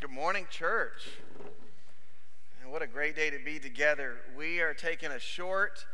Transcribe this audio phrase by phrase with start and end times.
[0.00, 1.10] Good morning, church.
[2.62, 4.16] And what a great day to be together.
[4.34, 5.84] We are taking a short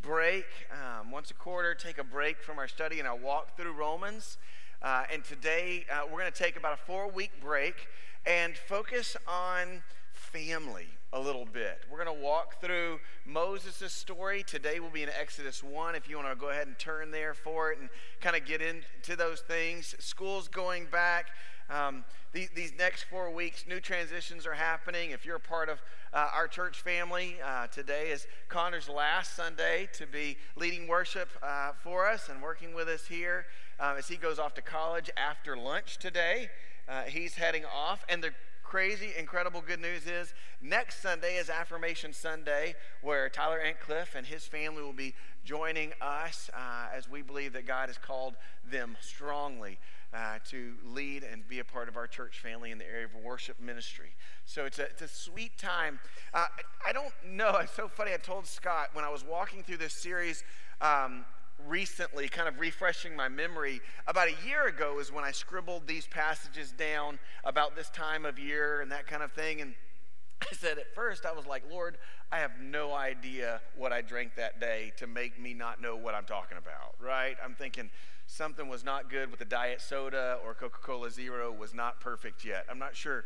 [0.00, 3.74] break, um, once a quarter, take a break from our study and our walk through
[3.74, 4.36] Romans.
[4.82, 7.86] Uh, and today uh, we're going to take about a four week break
[8.26, 11.82] and focus on family a little bit.
[11.88, 14.42] We're going to walk through Moses' story.
[14.42, 17.32] Today we'll be in Exodus 1 if you want to go ahead and turn there
[17.32, 17.90] for it and
[18.20, 19.94] kind of get into those things.
[20.00, 21.26] School's going back.
[21.72, 25.10] Um, these, these, next four weeks, new transitions are happening.
[25.10, 25.80] If you're a part of
[26.12, 31.72] uh, our church family, uh, today is Connor's last Sunday to be leading worship uh,
[31.82, 33.46] for us and working with us here
[33.80, 36.50] uh, as he goes off to college after lunch today.
[36.86, 42.12] Uh, he's heading off, and the crazy, incredible good news is next Sunday is Affirmation
[42.12, 45.14] Sunday, where Tyler Antcliffe and his family will be
[45.44, 48.34] joining us uh, as we believe that God has called
[48.70, 49.78] them strongly
[50.14, 53.14] uh, to lead and be a part of our church family in the area of
[53.24, 54.10] worship ministry.
[54.44, 56.00] So it's a, it's a sweet time.
[56.34, 56.46] Uh,
[56.86, 57.56] I, don't know.
[57.62, 58.12] It's so funny.
[58.12, 60.44] I told Scott when I was walking through this series.
[60.80, 61.24] Um,
[61.66, 66.06] recently, kind of refreshing my memory, about a year ago is when I scribbled these
[66.06, 69.60] passages down about this time of year and that kind of thing.
[69.60, 69.74] And
[70.42, 71.98] I said at first, I was like, Lord,
[72.30, 76.14] I have no idea what I drank that day to make me not know what
[76.14, 77.36] I'm talking about, right?
[77.44, 77.90] I'm thinking
[78.26, 82.44] something was not good with the diet soda or Coca Cola Zero was not perfect
[82.44, 82.66] yet.
[82.70, 83.24] I'm not sure.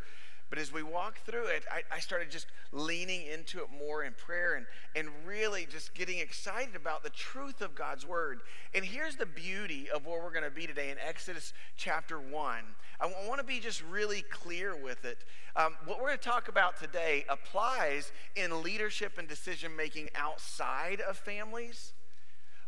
[0.48, 4.12] But as we walk through it, I, I, started just leaning into it more in
[4.12, 8.42] prayer and, and really just getting excited about the truth of God's word.
[8.72, 12.58] And here's the beauty of where we're going to be today in Exodus chapter 1.
[13.00, 15.24] I want to be just really clear with it.
[15.56, 21.00] Um, what we're going to talk about today applies in leadership and decision making outside
[21.00, 21.92] of families.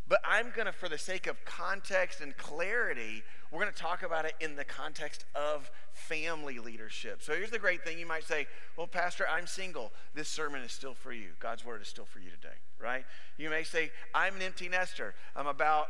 [0.09, 4.03] But I'm going to, for the sake of context and clarity, we're going to talk
[4.03, 7.23] about it in the context of family leadership.
[7.23, 9.93] So here's the great thing you might say, Well, Pastor, I'm single.
[10.15, 11.29] This sermon is still for you.
[11.41, 13.05] God's word is still for you today, right?
[13.37, 15.15] You may say, I'm an empty nester.
[15.37, 15.89] I'm about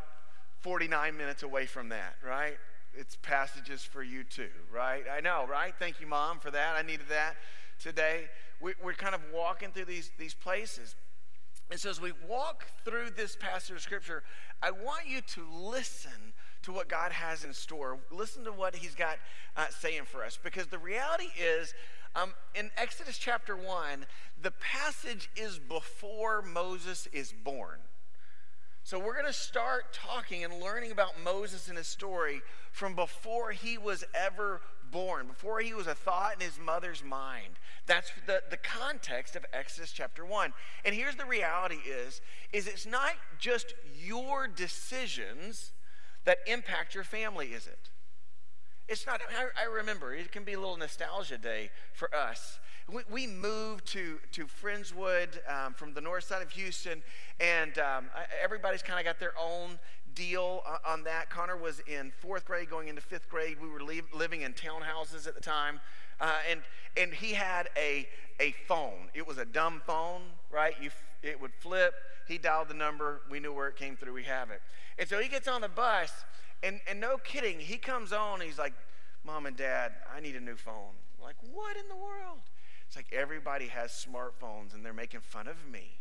[0.60, 2.56] 49 minutes away from that, right?
[2.94, 5.04] It's passages for you too, right?
[5.14, 5.72] I know, right?
[5.78, 6.76] Thank you, Mom, for that.
[6.76, 7.36] I needed that
[7.78, 8.24] today.
[8.60, 10.96] We're kind of walking through these, these places.
[11.70, 14.22] And so, as we walk through this passage of Scripture,
[14.62, 17.98] I want you to listen to what God has in store.
[18.10, 19.18] Listen to what He's got
[19.56, 20.38] uh, saying for us.
[20.42, 21.74] Because the reality is,
[22.16, 24.06] um, in Exodus chapter 1,
[24.40, 27.80] the passage is before Moses is born.
[28.82, 32.40] So, we're going to start talking and learning about Moses and his story
[32.72, 37.58] from before he was ever born, before he was a thought in his mother's mind.
[37.86, 40.52] That's the, the context of Exodus chapter 1.
[40.84, 42.20] And here's the reality is,
[42.52, 45.72] is it's not just your decisions
[46.24, 47.90] that impact your family, is it?
[48.88, 52.58] It's not, I, I remember, it can be a little nostalgia day for us.
[52.90, 57.02] We, we moved to, to Friendswood um, from the north side of Houston,
[57.38, 58.06] and um,
[58.42, 59.78] everybody's kind of got their own
[60.14, 61.30] deal on that.
[61.30, 63.58] Connor was in fourth grade, going into fifth grade.
[63.60, 65.80] We were leave, living in townhouses at the time.
[66.20, 66.60] Uh, and,
[66.96, 68.08] and he had a,
[68.40, 69.08] a phone.
[69.14, 70.74] It was a dumb phone, right?
[70.80, 70.90] You,
[71.22, 71.94] it would flip.
[72.26, 73.22] He dialed the number.
[73.30, 74.14] We knew where it came through.
[74.14, 74.60] We have it.
[74.98, 76.12] And so he gets on the bus,
[76.62, 78.40] and, and no kidding, he comes on.
[78.40, 78.74] He's like,
[79.24, 80.94] Mom and Dad, I need a new phone.
[81.22, 82.40] Like, what in the world?
[82.86, 85.98] It's like everybody has smartphones, and they're making fun of me.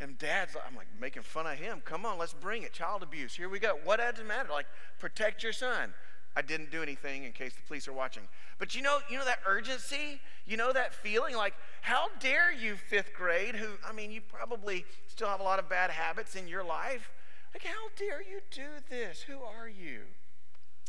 [0.00, 1.82] And dad's, I'm like, making fun of him.
[1.84, 2.72] Come on, let's bring it.
[2.72, 3.34] Child abuse.
[3.34, 3.78] Here we go.
[3.84, 4.48] What does it matter?
[4.50, 4.66] Like,
[4.98, 5.92] protect your son.
[6.36, 8.22] I didn't do anything in case the police are watching.
[8.58, 10.20] But you know, you know that urgency?
[10.46, 11.34] You know that feeling?
[11.34, 15.58] Like, how dare you, fifth grade, who, I mean, you probably still have a lot
[15.58, 17.10] of bad habits in your life.
[17.52, 19.22] Like, how dare you do this?
[19.22, 20.02] Who are you?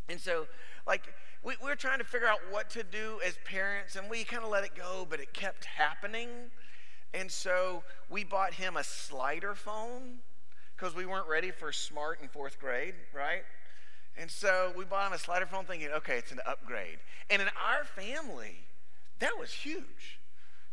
[0.08, 0.46] And so,
[0.86, 4.24] like, we, we were trying to figure out what to do as parents, and we
[4.24, 6.30] kind of let it go, but it kept happening.
[7.14, 10.20] And so we bought him a slider phone
[10.75, 13.44] because we weren't ready for smart in fourth grade, right?
[14.18, 17.00] And so we bought him a slider phone thinking, okay, it's an upgrade.
[17.30, 18.58] And in our family,
[19.20, 20.20] that was huge.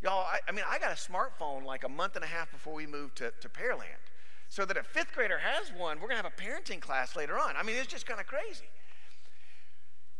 [0.02, 2.74] Y'all, I, I mean, I got a smartphone like a month and a half before
[2.74, 4.02] we moved to, to Pearland.
[4.48, 7.38] So that a fifth grader has one, we're going to have a parenting class later
[7.38, 7.54] on.
[7.56, 8.68] I mean, it's just kind of crazy.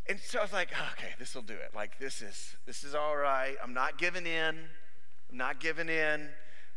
[0.09, 1.73] And so I was like, okay, this will do it.
[1.75, 3.57] Like, this is, this is all right.
[3.63, 4.57] I'm not giving in.
[5.31, 6.29] I'm not giving in,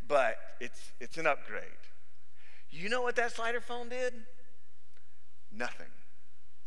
[0.08, 1.64] but it's, it's an upgrade.
[2.72, 4.14] You know what that slider phone did?
[5.52, 5.88] Nothing.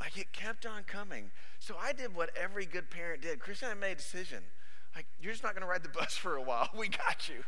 [0.00, 1.30] Like it kept on coming.
[1.58, 3.38] So I did what every good parent did.
[3.38, 4.42] Chris and I made a decision.
[4.94, 6.68] Like, you're just not going to ride the bus for a while.
[6.76, 7.44] We got you.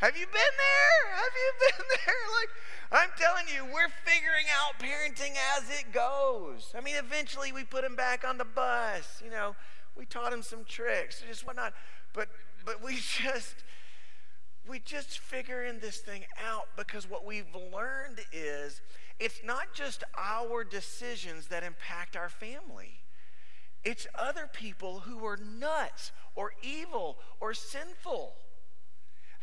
[0.00, 1.14] Have you been there?
[1.16, 2.14] Have you been there?
[2.38, 6.74] Like, I'm telling you, we're figuring out parenting as it goes.
[6.76, 9.22] I mean, eventually we put him back on the bus.
[9.24, 9.56] You know,
[9.96, 11.72] we taught him some tricks, just whatnot.
[12.12, 12.28] But
[12.64, 13.64] but we just
[14.68, 18.80] we just figuring this thing out because what we've learned is
[19.18, 23.00] it's not just our decisions that impact our family.
[23.84, 28.34] It's other people who are nuts or evil or sinful.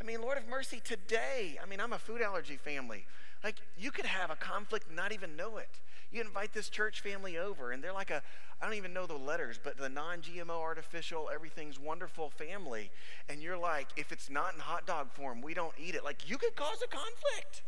[0.02, 3.06] I mean, Lord of mercy, today, I mean, I'm a food allergy family.
[3.42, 5.80] Like, you could have a conflict not even know it.
[6.14, 8.22] You invite this church family over, and they're like a,
[8.62, 12.92] I don't even know the letters, but the non GMO, artificial, everything's wonderful family.
[13.28, 16.04] And you're like, if it's not in hot dog form, we don't eat it.
[16.04, 17.64] Like, you could cause a conflict.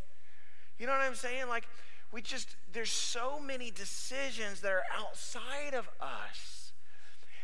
[0.77, 1.49] You know what I'm saying?
[1.49, 1.67] Like,
[2.11, 6.71] we just, there's so many decisions that are outside of us.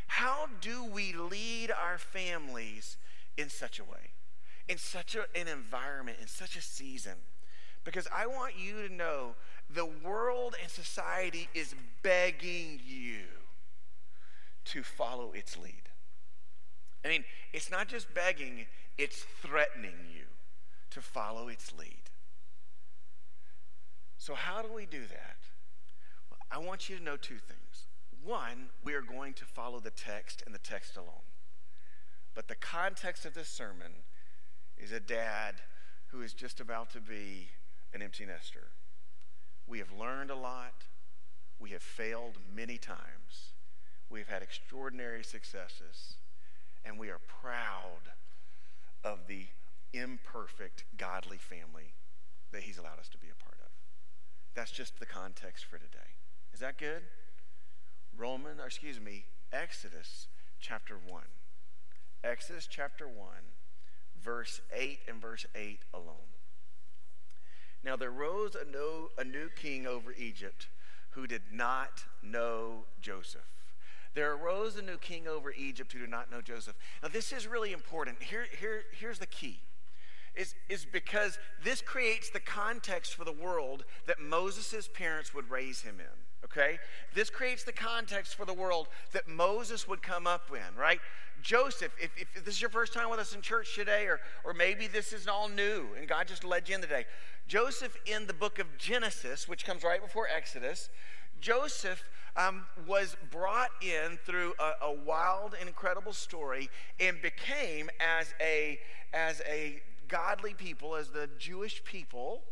[0.05, 2.97] How do we lead our families
[3.37, 4.11] in such a way,
[4.69, 7.15] in such a, an environment, in such a season?
[7.83, 9.35] Because I want you to know
[9.73, 13.23] the world and society is begging you
[14.65, 15.89] to follow its lead.
[17.03, 17.23] I mean,
[17.53, 18.65] it's not just begging,
[18.97, 20.25] it's threatening you
[20.91, 22.09] to follow its lead.
[24.17, 25.37] So, how do we do that?
[26.29, 27.87] Well, I want you to know two things.
[28.23, 31.25] One, we are going to follow the text and the text alone.
[32.35, 33.91] But the context of this sermon
[34.77, 35.55] is a dad
[36.07, 37.49] who is just about to be
[37.93, 38.67] an empty nester.
[39.67, 40.85] We have learned a lot.
[41.59, 43.53] We have failed many times.
[44.09, 46.15] We have had extraordinary successes.
[46.83, 48.11] And we are proud
[49.03, 49.45] of the
[49.93, 51.93] imperfect, godly family
[52.51, 53.71] that He's allowed us to be a part of.
[54.53, 56.17] That's just the context for today.
[56.53, 57.03] Is that good?
[58.17, 60.27] Roman, or excuse me, Exodus
[60.59, 61.23] chapter 1.
[62.23, 63.15] Exodus chapter 1,
[64.21, 66.31] verse 8 and verse 8 alone.
[67.83, 70.67] Now there rose a, no, a new king over Egypt
[71.11, 73.41] who did not know Joseph.
[74.13, 76.75] There arose a new king over Egypt who did not know Joseph.
[77.01, 78.21] Now, this is really important.
[78.21, 79.61] Here, here, here's the key
[80.35, 85.81] is, is because this creates the context for the world that Moses' parents would raise
[85.81, 86.45] him in.
[86.45, 86.79] Okay?
[87.13, 90.99] This creates the context for the world that Moses would come up in, right?
[91.41, 94.53] Joseph, if, if this is your first time with us in church today, or, or
[94.53, 97.05] maybe this is all new and God just led you in today,
[97.47, 100.89] Joseph in the book of Genesis, which comes right before Exodus,
[101.39, 102.03] Joseph
[102.35, 108.79] um, was brought in through a, a, wild and incredible story and became as a
[109.13, 112.43] as a godly people, as the Jewish people,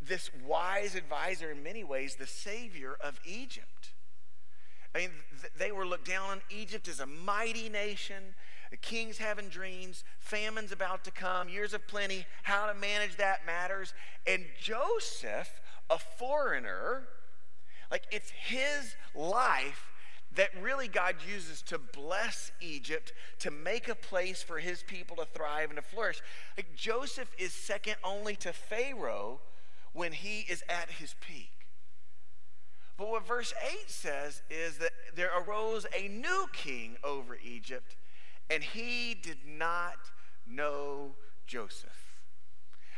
[0.00, 3.92] this wise advisor in many ways, the savior of Egypt.
[4.94, 5.10] I mean,
[5.58, 6.40] they were looked down on.
[6.50, 8.34] Egypt as a mighty nation.
[8.74, 13.46] The king's having dreams, famine's about to come, years of plenty, how to manage that
[13.46, 13.94] matters.
[14.26, 17.04] And Joseph, a foreigner,
[17.88, 19.92] like it's his life
[20.34, 25.24] that really God uses to bless Egypt, to make a place for his people to
[25.24, 26.20] thrive and to flourish.
[26.56, 29.38] Like Joseph is second only to Pharaoh
[29.92, 31.68] when he is at his peak.
[32.96, 37.94] But what verse 8 says is that there arose a new king over Egypt
[38.50, 39.96] and he did not
[40.46, 41.14] know
[41.46, 42.04] Joseph.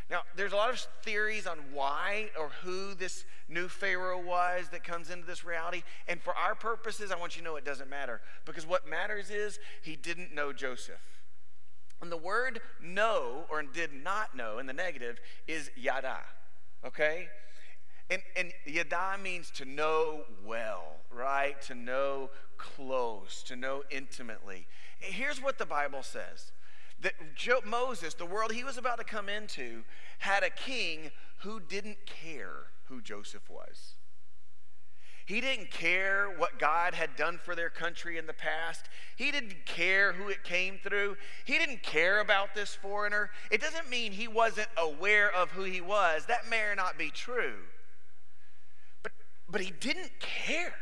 [0.08, 4.84] Now, there's a lot of theories on why or who this new Pharaoh was that
[4.84, 5.82] comes into this reality.
[6.06, 8.20] And for our purposes, I want you to know it doesn't matter.
[8.44, 11.22] Because what matters is he didn't know Joseph.
[12.00, 16.18] And the word know or did not know in the negative is yada.
[16.84, 17.26] Okay?
[18.08, 21.60] And, and yada means to know well, right?
[21.62, 24.68] To know close, to know intimately.
[24.98, 26.52] Here's what the Bible says
[27.00, 27.14] that
[27.64, 29.84] Moses, the world he was about to come into,
[30.18, 33.94] had a king who didn't care who Joseph was.
[35.26, 38.88] He didn't care what God had done for their country in the past.
[39.16, 41.16] He didn't care who it came through.
[41.44, 43.30] He didn't care about this foreigner.
[43.50, 46.26] It doesn't mean he wasn't aware of who he was.
[46.26, 47.56] That may or not be true.
[49.02, 49.12] But,
[49.48, 50.74] but he didn't care.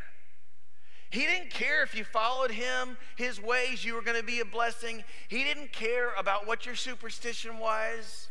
[1.14, 4.44] He didn't care if you followed him, his ways, you were going to be a
[4.44, 5.04] blessing.
[5.28, 8.30] He didn't care about what your superstition was.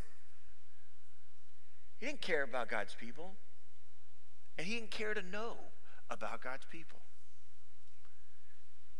[1.97, 3.35] He didn't care about God's people.
[4.57, 5.53] And he didn't care to know
[6.09, 6.99] about God's people.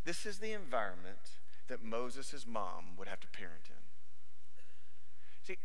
[0.05, 3.75] This is the environment that Moses' mom would have to parent in.
[5.45, 5.57] See,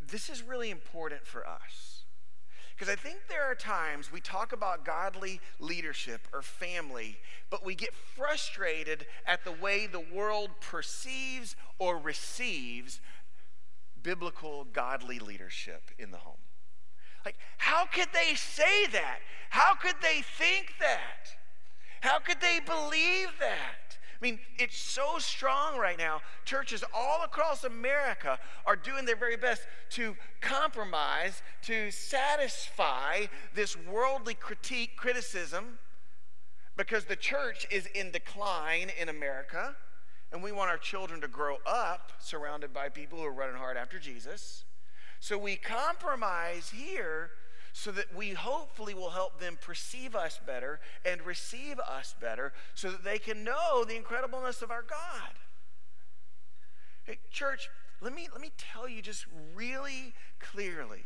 [0.00, 1.99] this is really important for us.
[2.80, 7.18] Because I think there are times we talk about godly leadership or family,
[7.50, 13.02] but we get frustrated at the way the world perceives or receives
[14.02, 16.40] biblical, godly leadership in the home.
[17.22, 19.18] Like, how could they say that?
[19.50, 21.36] How could they think that?
[22.00, 23.89] How could they believe that?
[24.20, 26.20] I mean, it's so strong right now.
[26.44, 34.34] Churches all across America are doing their very best to compromise, to satisfy this worldly
[34.34, 35.78] critique, criticism,
[36.76, 39.74] because the church is in decline in America,
[40.32, 43.78] and we want our children to grow up surrounded by people who are running hard
[43.78, 44.64] after Jesus.
[45.18, 47.30] So we compromise here
[47.72, 52.90] so that we hopefully will help them perceive us better and receive us better so
[52.90, 55.32] that they can know the incredibleness of our God.
[57.04, 57.68] Hey, church,
[58.00, 61.04] let me, let me tell you just really clearly.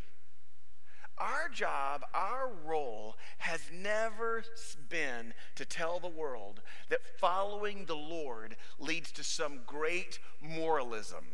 [1.16, 4.42] Our job, our role has never
[4.88, 11.24] been to tell the world that following the Lord leads to some great moralism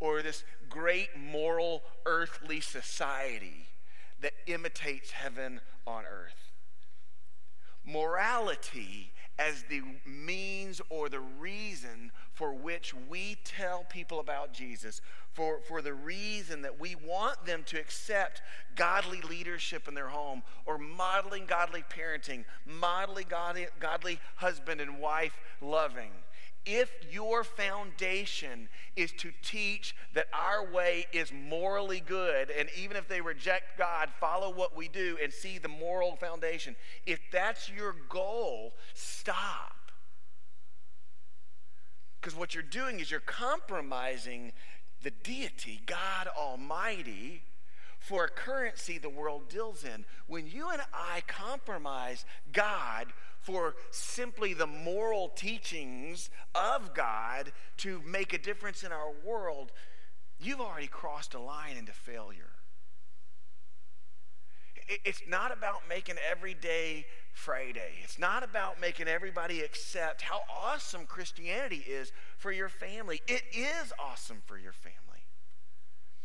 [0.00, 3.69] or this great moral earthly society
[4.20, 6.52] that imitates heaven on earth.
[7.84, 15.00] Morality as the means or the reason for which we tell people about Jesus,
[15.32, 18.42] for, for the reason that we want them to accept
[18.76, 25.38] godly leadership in their home, or modeling godly parenting, modeling godly, godly husband and wife
[25.62, 26.10] loving
[26.66, 33.08] if your foundation is to teach that our way is morally good, and even if
[33.08, 36.76] they reject God, follow what we do and see the moral foundation,
[37.06, 39.92] if that's your goal, stop.
[42.20, 44.52] Because what you're doing is you're compromising
[45.02, 47.42] the deity, God Almighty,
[47.98, 50.04] for a currency the world deals in.
[50.26, 53.06] When you and I compromise God
[53.40, 59.72] for simply the moral teachings of God to make a difference in our world,
[60.38, 62.50] you've already crossed a line into failure.
[65.04, 67.92] It's not about making every day Friday.
[68.02, 73.22] It's not about making everybody accept how awesome Christianity is for your family.
[73.28, 74.96] It is awesome for your family.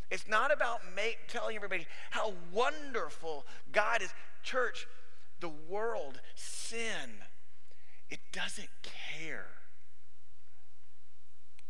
[0.09, 4.13] It's not about make, telling everybody how wonderful God is.
[4.43, 4.87] Church,
[5.39, 7.23] the world, sin,
[8.09, 9.47] it doesn't care.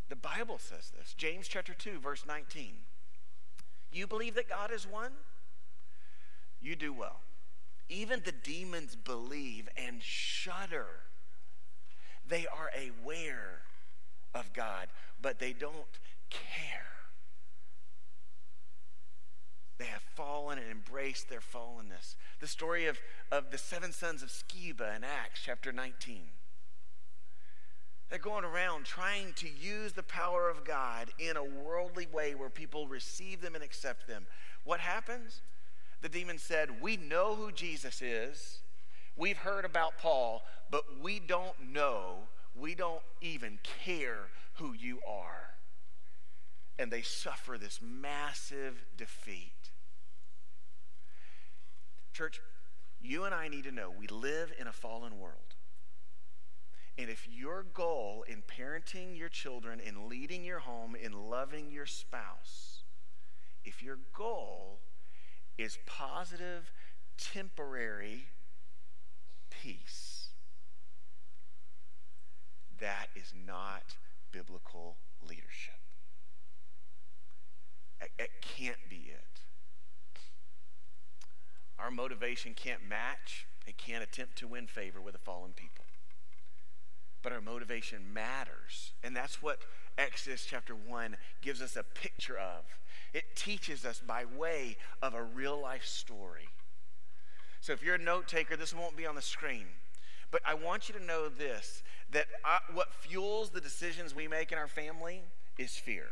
[0.10, 2.74] The Bible says this James chapter 2, verse 19.
[3.92, 5.12] You believe that God is one?
[6.62, 7.22] You do well.
[7.88, 10.88] Even the demons believe and shudder.
[12.28, 13.62] They are aware
[14.34, 14.88] of God,
[15.22, 15.76] but they don't
[16.30, 16.85] care.
[19.78, 22.16] They have fallen and embraced their fallenness.
[22.40, 22.98] The story of,
[23.32, 26.22] of the seven sons of Sceva in Acts chapter 19.
[28.10, 32.50] They're going around trying to use the power of God in a worldly way where
[32.50, 34.28] people receive them and accept them.
[34.64, 35.42] What happens?
[36.02, 38.60] The demon said, We know who Jesus is.
[39.18, 42.16] We've heard about Paul, but we don't know,
[42.56, 45.56] we don't even care who you are.
[46.78, 49.55] And they suffer this massive defeat.
[52.16, 52.42] Church,
[53.02, 55.56] you and I need to know we live in a fallen world.
[56.98, 61.86] And if your goal in parenting your children, in leading your home, in loving your
[61.86, 62.84] spouse,
[63.66, 64.80] if your goal
[65.58, 66.72] is positive,
[67.18, 68.28] temporary
[69.50, 70.28] peace,
[72.80, 73.98] that is not
[74.32, 75.76] biblical leadership.
[78.18, 79.35] It, can't be it.
[81.86, 85.86] Our motivation can't match, it can't attempt to win favor with a fallen people.
[87.22, 88.94] But our motivation matters.
[89.04, 89.60] And that's what
[89.96, 92.64] Exodus chapter 1 gives us a picture of.
[93.14, 96.50] It teaches us by way of a real life story.
[97.62, 99.68] So if you're a note taker, this won't be on the screen.
[100.32, 104.52] But I want you to know this that I, what fuels the decisions we make
[104.52, 105.22] in our family
[105.60, 106.08] is fear.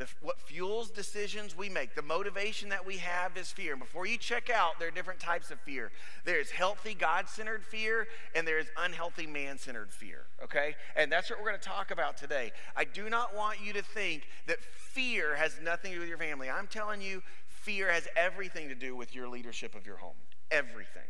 [0.00, 3.72] The, what fuels decisions we make, the motivation that we have is fear.
[3.72, 5.92] And before you check out, there are different types of fear.
[6.24, 10.22] There's healthy, God centered fear, and there's unhealthy, man centered fear.
[10.42, 10.74] Okay?
[10.96, 12.52] And that's what we're going to talk about today.
[12.74, 16.16] I do not want you to think that fear has nothing to do with your
[16.16, 16.48] family.
[16.48, 20.16] I'm telling you, fear has everything to do with your leadership of your home.
[20.50, 21.02] Everything.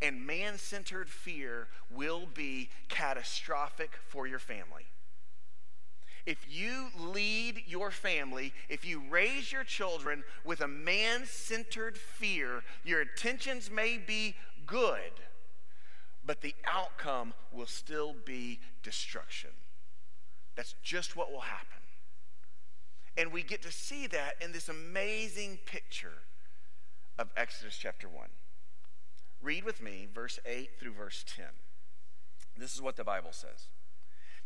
[0.00, 4.86] And man centered fear will be catastrophic for your family.
[6.24, 12.62] If you lead your family, if you raise your children with a man centered fear,
[12.84, 14.36] your intentions may be
[14.66, 15.20] good,
[16.24, 19.50] but the outcome will still be destruction.
[20.54, 21.78] That's just what will happen.
[23.16, 26.22] And we get to see that in this amazing picture
[27.18, 28.28] of Exodus chapter 1.
[29.42, 31.46] Read with me verse 8 through verse 10.
[32.56, 33.66] This is what the Bible says.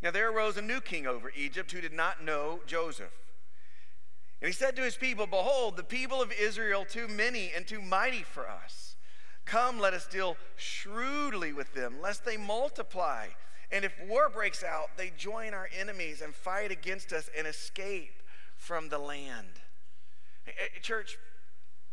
[0.02, 3.12] Now there arose a new king over Egypt who did not know Joseph.
[4.40, 7.80] And he said to his people, Behold, the people of Israel too many and too
[7.80, 8.96] mighty for us.
[9.46, 13.28] Come, let us deal shrewdly with them, lest they multiply.
[13.72, 18.22] And if war breaks out, they join our enemies and fight against us and escape
[18.56, 19.60] from the land.
[20.82, 21.16] Church,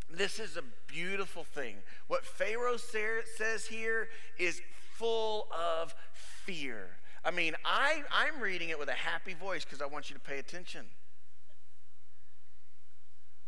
[0.09, 1.77] this is a beautiful thing.
[2.07, 4.61] What Pharaoh says here is
[4.95, 6.97] full of fear.
[7.25, 10.19] I mean, I, I'm reading it with a happy voice because I want you to
[10.19, 10.85] pay attention.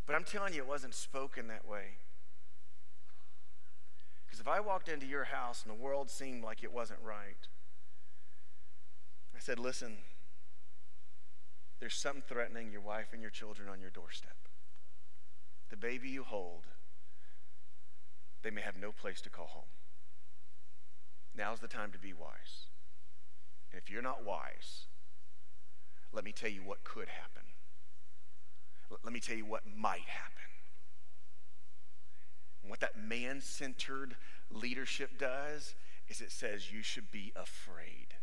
[0.05, 1.97] But I'm telling you, it wasn't spoken that way.
[4.25, 7.47] Because if I walked into your house and the world seemed like it wasn't right,
[9.35, 9.97] I said, listen,
[11.79, 14.37] there's something threatening your wife and your children on your doorstep.
[15.69, 16.67] The baby you hold,
[18.43, 19.63] they may have no place to call home.
[21.37, 22.67] Now's the time to be wise.
[23.75, 24.85] And if you're not wise,
[26.13, 27.41] let me tell you what could happen.
[29.03, 30.49] Let me tell you what might happen.
[32.61, 34.15] And what that man centered
[34.49, 35.75] leadership does
[36.07, 38.15] is it says you should be afraid.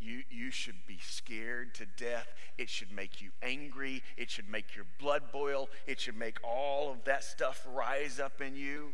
[0.00, 2.26] You, you should be scared to death.
[2.58, 4.02] It should make you angry.
[4.16, 5.68] It should make your blood boil.
[5.86, 8.88] It should make all of that stuff rise up in you.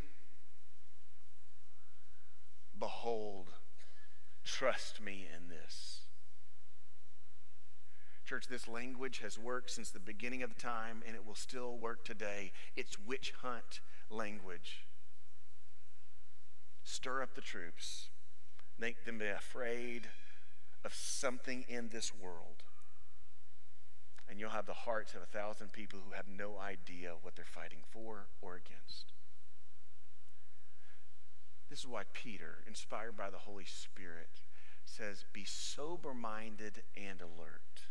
[2.79, 3.55] Behold,
[4.49, 6.01] trust me in this.
[8.25, 11.77] Church, this language has worked since the beginning of the time, and it will still
[11.77, 12.53] work today.
[12.77, 14.85] It's witch hunt language.
[16.83, 18.09] Stir up the troops,
[18.79, 20.09] make them be afraid
[20.85, 22.65] of something in this world.
[24.29, 27.45] And you'll have the hearts of a thousand people who have no idea what they're
[27.45, 29.13] fighting for or against.
[31.71, 34.31] This is why Peter, inspired by the Holy Spirit,
[34.85, 37.83] says, Be sober minded and alert.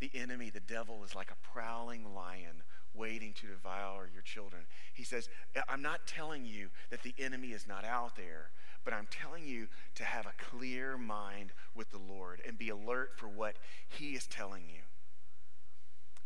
[0.00, 2.62] The enemy, the devil, is like a prowling lion
[2.94, 4.62] waiting to devour your children.
[4.94, 5.28] He says,
[5.68, 8.50] I'm not telling you that the enemy is not out there,
[8.84, 13.12] but I'm telling you to have a clear mind with the Lord and be alert
[13.16, 13.56] for what
[13.88, 14.82] he is telling you.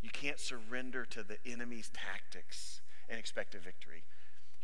[0.01, 4.05] You can't surrender to the enemy's tactics and expect a victory.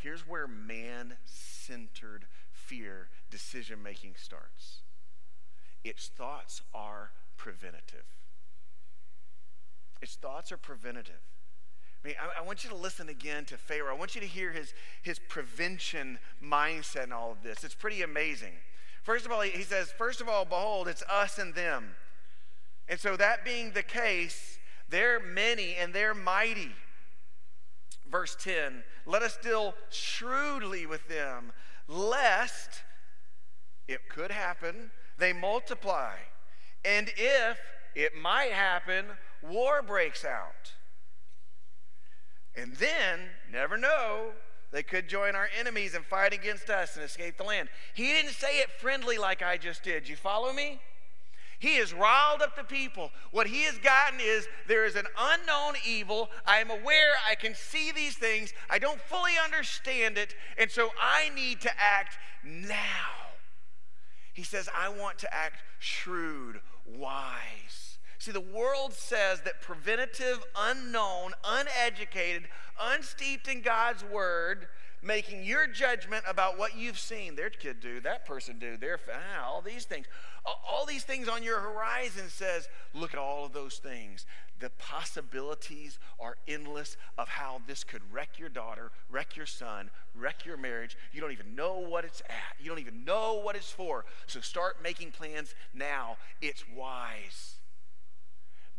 [0.01, 4.81] Here's where man centered fear decision making starts
[5.83, 8.05] its thoughts are preventative.
[10.03, 11.23] Its thoughts are preventative.
[12.03, 13.95] I mean, I, I, want you to listen again to Pharaoh.
[13.95, 17.65] I want you to hear his, his prevention mindset in all of this.
[17.65, 18.53] It's pretty amazing.
[19.03, 21.95] First of all, he, he says, First of all, behold, it's us and them.
[22.89, 24.59] And so, that being the case,
[24.89, 26.73] they're many and they're mighty.
[28.11, 31.53] Verse 10 Let us deal shrewdly with them,
[31.89, 32.83] lest
[33.89, 36.15] it could happen, they multiply.
[36.85, 37.59] And if
[37.95, 39.07] it might happen,
[39.43, 40.75] war breaks out.
[42.57, 43.21] And then,
[43.51, 44.31] never know,
[44.73, 47.69] they could join our enemies and fight against us and escape the land.
[47.95, 50.09] He didn't say it friendly like I just did.
[50.09, 50.81] You follow me?
[51.61, 53.11] He has riled up the people.
[53.33, 56.31] What he has gotten is there is an unknown evil.
[56.47, 58.55] I am aware, I can see these things.
[58.71, 60.35] I don't fully understand it.
[60.57, 63.29] And so I need to act now.
[64.33, 67.99] He says, I want to act shrewd, wise.
[68.19, 72.49] See, the world says that preventative, unknown, uneducated,
[72.81, 74.69] unsteeped in God's word,
[75.03, 79.47] making your judgment about what you've seen, their kid do, that person do, their ah,
[79.47, 80.07] all these things,
[80.45, 84.27] all these things on your horizon says, look at all of those things.
[84.59, 90.45] The possibilities are endless of how this could wreck your daughter, wreck your son, wreck
[90.45, 90.97] your marriage.
[91.13, 92.63] You don't even know what it's at.
[92.63, 94.05] You don't even know what it's for.
[94.27, 96.19] So start making plans now.
[96.43, 97.55] It's wise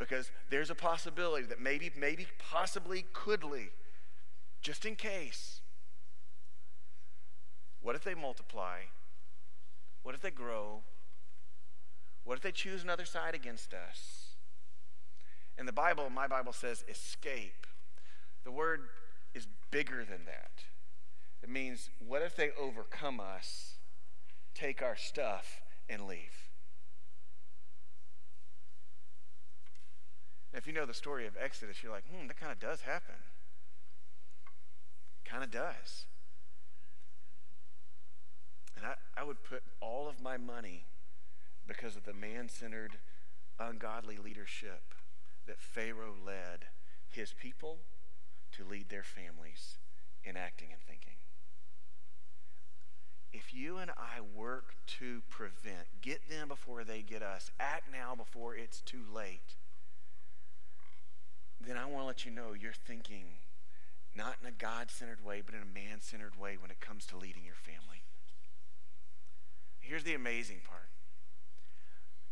[0.01, 3.69] because there's a possibility that maybe, maybe, possibly, couldly,
[4.59, 5.61] just in case.
[7.83, 8.77] What if they multiply?
[10.01, 10.81] What if they grow?
[12.23, 14.35] What if they choose another side against us?
[15.57, 17.67] And the Bible, my Bible says escape.
[18.43, 18.89] The word
[19.33, 20.63] is bigger than that.
[21.43, 23.75] It means, what if they overcome us,
[24.53, 26.51] take our stuff, and leave?
[30.53, 33.15] if you know the story of Exodus, you're like, hmm, that kind of does happen.
[35.23, 36.05] Kind of does.
[38.75, 40.85] And I, I would put all of my money
[41.71, 42.97] because of the man centered,
[43.57, 44.93] ungodly leadership
[45.47, 46.65] that Pharaoh led
[47.09, 47.77] his people
[48.51, 49.77] to lead their families
[50.25, 51.13] in acting and thinking.
[53.31, 58.15] If you and I work to prevent, get them before they get us, act now
[58.15, 59.55] before it's too late,
[61.65, 63.23] then I want to let you know you're thinking
[64.13, 67.05] not in a God centered way, but in a man centered way when it comes
[67.05, 68.03] to leading your family.
[69.79, 70.89] Here's the amazing part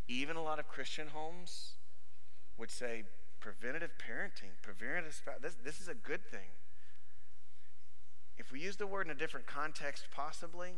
[0.08, 1.72] even a lot of Christian homes
[2.58, 3.04] would say
[3.40, 6.50] preventative parenting, preventative this, this is a good thing.
[8.36, 10.70] If we use the word in a different context, possibly,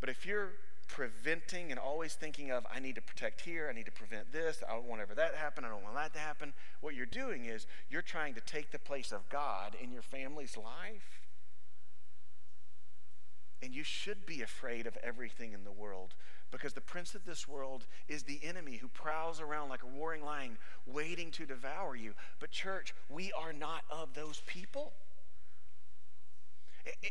[0.00, 0.50] but if you're
[0.86, 4.62] preventing and always thinking of, I need to protect here, I need to prevent this,
[4.68, 7.06] I don't want ever that to happen, I don't want that to happen, what you're
[7.06, 11.20] doing is you're trying to take the place of God in your family's life.
[13.62, 16.14] And you should be afraid of everything in the world
[16.54, 20.24] because the prince of this world is the enemy who prowls around like a roaring
[20.24, 22.14] lion waiting to devour you.
[22.38, 24.92] But, church, we are not of those people.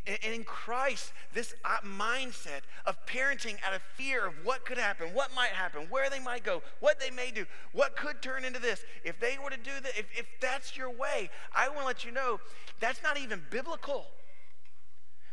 [0.08, 5.14] And in Christ, this uh, mindset of parenting out of fear of what could happen,
[5.14, 8.62] what might happen, where they might go, what they may do, what could turn into
[8.62, 11.86] this, if they were to do that, if, if that's your way, I want to
[11.86, 12.40] let you know
[12.80, 14.06] that's not even biblical.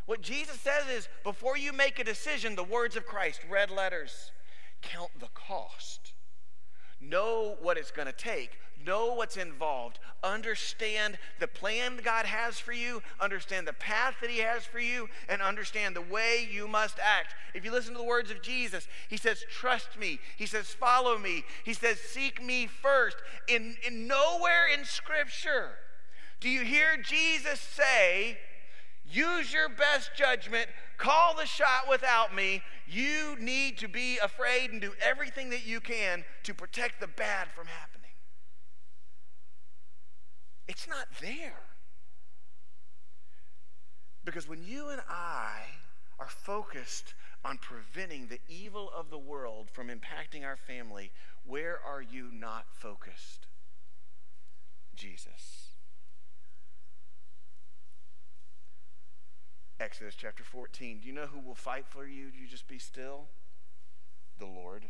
[0.07, 4.33] What Jesus says is before you make a decision, the words of Christ, red letters,
[4.83, 6.13] count the cost.
[7.01, 8.59] Know what it's going to take.
[8.85, 9.99] Know what's involved.
[10.23, 13.03] Understand the plan God has for you.
[13.21, 15.09] Understand the path that He has for you.
[15.29, 17.35] And understand the way you must act.
[17.55, 20.19] If you listen to the words of Jesus, He says, Trust me.
[20.37, 21.45] He says, Follow me.
[21.65, 23.17] He says, Seek me first.
[23.49, 25.73] In, in nowhere in Scripture
[26.41, 28.39] do you hear Jesus say,
[29.11, 30.67] Use your best judgment.
[30.97, 32.63] Call the shot without me.
[32.87, 37.49] You need to be afraid and do everything that you can to protect the bad
[37.55, 38.11] from happening.
[40.69, 41.63] It's not there.
[44.25, 45.63] Because when you and I
[46.19, 51.11] are focused on preventing the evil of the world from impacting our family,
[51.45, 53.47] where are you not focused?
[54.95, 55.70] Jesus.
[59.81, 61.01] Exodus chapter 14.
[61.01, 62.27] Do you know who will fight for you?
[62.39, 63.25] You just be still?
[64.39, 64.85] The Lord.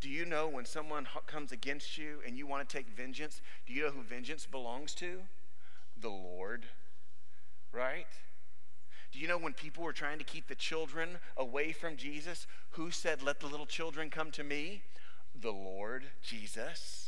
[0.00, 3.40] Do you know when someone comes against you and you want to take vengeance?
[3.66, 5.20] Do you know who vengeance belongs to?
[5.98, 6.66] The Lord.
[7.72, 8.06] Right?
[9.10, 12.90] Do you know when people were trying to keep the children away from Jesus, who
[12.90, 14.82] said, Let the little children come to me?
[15.40, 17.01] The Lord, Jesus.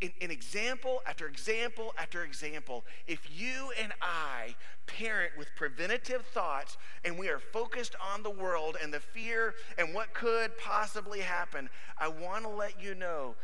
[0.00, 4.54] In, in, example after example after example, if you and I
[4.86, 9.92] parent with preventative thoughts and we are focused on the world and the fear and
[9.94, 13.34] what could possibly happen, I want to let you know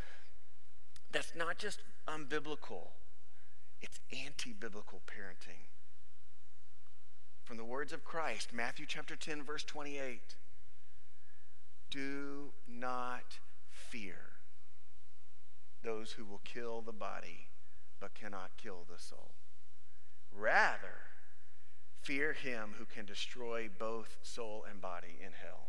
[1.11, 2.89] that's not just unbiblical,
[3.83, 5.67] it's anti biblical parenting.
[7.43, 10.37] From the words of Christ, Matthew chapter 10, verse 28
[11.91, 13.39] Do not
[13.71, 14.34] fear
[15.85, 17.49] those who will kill the body
[18.01, 19.33] but cannot kill the soul.
[20.33, 21.13] Rather,
[22.03, 25.69] fear him who can destroy both soul and body in hell.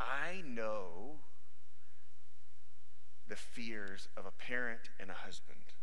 [0.00, 1.18] I know
[3.28, 5.74] the fears of a parent and a husband.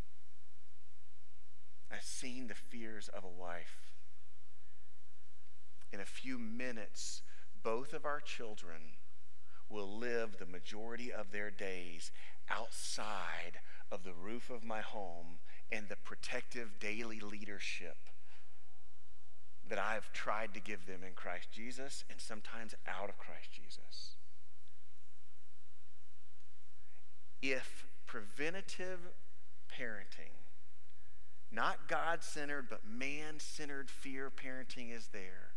[1.91, 3.91] I've seen the fears of a wife.
[5.91, 7.21] In a few minutes,
[7.63, 8.93] both of our children
[9.71, 12.11] will live the majority of their days
[12.49, 13.59] outside
[13.91, 15.39] of the roof of my home
[15.71, 17.97] and the protective daily leadership
[19.69, 24.15] that I've tried to give them in Christ Jesus and sometimes out of Christ Jesus.
[27.41, 28.99] If preventative
[29.71, 30.35] parenting,
[31.51, 35.50] not God centered, but man centered fear parenting is there,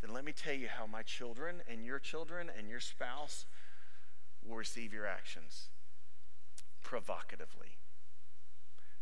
[0.00, 3.44] then let me tell you how my children and your children and your spouse
[4.46, 5.68] will receive your actions
[6.82, 7.76] provocatively.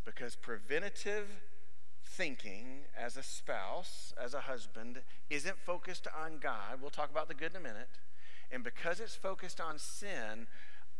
[0.05, 1.29] Because preventative
[2.05, 6.81] thinking as a spouse, as a husband, isn't focused on God.
[6.81, 7.89] We'll talk about the good in a minute.
[8.51, 10.47] And because it's focused on sin,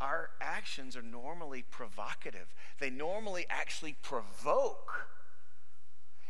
[0.01, 2.55] our actions are normally provocative.
[2.79, 5.09] They normally actually provoke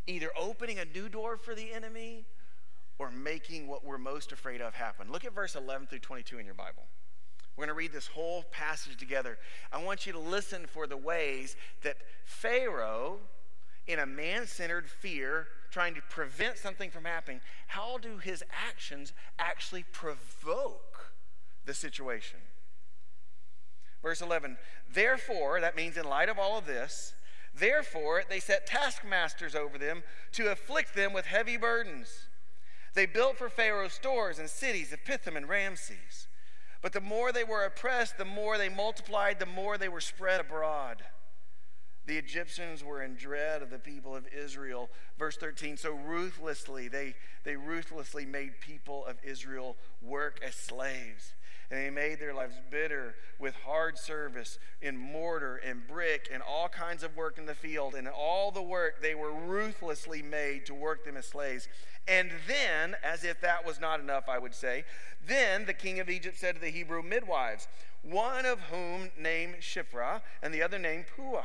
[0.07, 2.25] either opening a new door for the enemy
[2.99, 5.11] or making what we're most afraid of happen.
[5.11, 6.85] Look at verse 11 through 22 in your Bible.
[7.57, 9.39] We're going to read this whole passage together.
[9.73, 13.19] I want you to listen for the ways that Pharaoh
[13.89, 19.15] in a man centered fear, trying to prevent something from happening, how do his actions
[19.39, 21.13] actually provoke
[21.65, 22.39] the situation?
[24.03, 24.59] Verse 11,
[24.93, 27.15] therefore, that means in light of all of this,
[27.55, 32.28] therefore they set taskmasters over them to afflict them with heavy burdens.
[32.99, 36.27] They built for Pharaoh stores and cities of Pithom and Ramses.
[36.83, 40.41] But the more they were oppressed, the more they multiplied, the more they were spread
[40.41, 41.05] abroad.
[42.07, 44.91] The Egyptians were in dread of the people of Israel.
[45.17, 51.35] Verse 13, so ruthlessly, they, they ruthlessly made people of Israel work as slaves.
[51.71, 56.69] And they made their lives bitter with hard service in mortar and brick and all
[56.69, 57.95] kinds of work in the field.
[57.95, 61.69] And all the work, they were ruthlessly made to work them as slaves.
[62.07, 64.85] And then, as if that was not enough, I would say,
[65.27, 67.69] then the king of Egypt said to the Hebrew midwives,
[68.03, 71.45] one of whom named Shiphrah and the other named Puah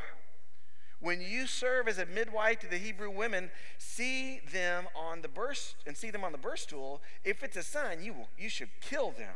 [1.03, 5.75] when you serve as a midwife to the Hebrew women, see them on the birth
[5.85, 7.01] and see them on the birth stool.
[7.25, 9.35] If it's a son, you will, you should kill them.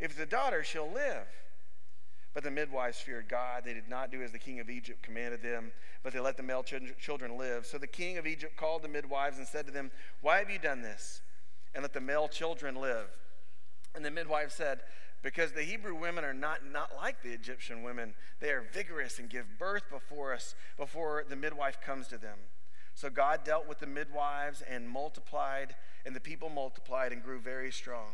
[0.00, 1.26] If it's a daughter, she'll live.
[2.34, 3.62] But the midwives feared God.
[3.64, 6.42] They did not do as the king of Egypt commanded them, but they let the
[6.42, 7.66] male children live.
[7.66, 10.58] So the king of Egypt called the midwives and said to them, Why have you
[10.58, 11.22] done this?
[11.74, 13.08] And let the male children live.
[13.94, 14.80] And the midwives said,
[15.22, 18.14] because the Hebrew women are not, not like the Egyptian women.
[18.40, 22.38] They are vigorous and give birth before us, before the midwife comes to them.
[22.94, 27.72] So God dealt with the midwives and multiplied, and the people multiplied and grew very
[27.72, 28.12] strong.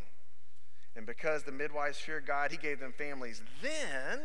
[0.96, 3.42] And because the midwives feared God, he gave them families.
[3.60, 4.20] Then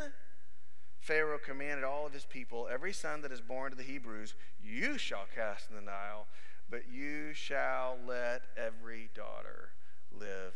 [1.00, 4.98] Pharaoh commanded all of his people, Every son that is born to the Hebrews, you
[4.98, 6.28] shall cast in the Nile,
[6.70, 9.70] but you shall let every daughter
[10.12, 10.54] live.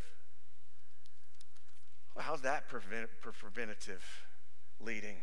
[2.14, 4.04] Well, how's that prevent, preventative
[4.80, 5.16] leading?